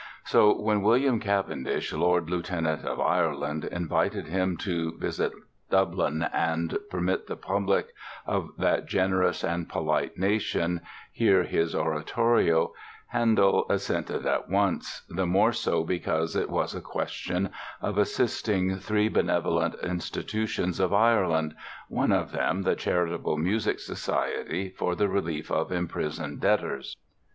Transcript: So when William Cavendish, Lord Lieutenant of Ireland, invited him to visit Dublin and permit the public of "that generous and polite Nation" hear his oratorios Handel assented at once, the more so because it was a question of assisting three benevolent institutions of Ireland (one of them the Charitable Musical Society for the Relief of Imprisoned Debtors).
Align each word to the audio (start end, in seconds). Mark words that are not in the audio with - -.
So 0.25 0.59
when 0.59 0.81
William 0.81 1.19
Cavendish, 1.19 1.93
Lord 1.93 2.27
Lieutenant 2.27 2.83
of 2.83 2.99
Ireland, 2.99 3.65
invited 3.65 4.25
him 4.29 4.57
to 4.57 4.97
visit 4.97 5.31
Dublin 5.69 6.27
and 6.33 6.75
permit 6.89 7.27
the 7.27 7.35
public 7.35 7.89
of 8.25 8.49
"that 8.57 8.87
generous 8.87 9.43
and 9.43 9.69
polite 9.69 10.17
Nation" 10.17 10.81
hear 11.11 11.43
his 11.43 11.75
oratorios 11.75 12.69
Handel 13.09 13.67
assented 13.69 14.25
at 14.25 14.49
once, 14.49 15.03
the 15.07 15.27
more 15.27 15.51
so 15.53 15.83
because 15.83 16.35
it 16.35 16.49
was 16.49 16.73
a 16.73 16.81
question 16.81 17.51
of 17.79 17.99
assisting 17.99 18.77
three 18.77 19.07
benevolent 19.07 19.75
institutions 19.83 20.79
of 20.79 20.95
Ireland 20.95 21.53
(one 21.89 22.11
of 22.11 22.31
them 22.31 22.63
the 22.63 22.75
Charitable 22.75 23.37
Musical 23.37 23.77
Society 23.79 24.71
for 24.75 24.95
the 24.95 25.07
Relief 25.07 25.51
of 25.51 25.71
Imprisoned 25.71 26.39
Debtors). 26.39 26.97